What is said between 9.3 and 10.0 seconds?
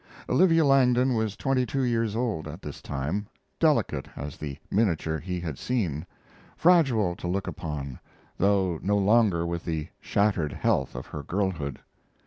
with the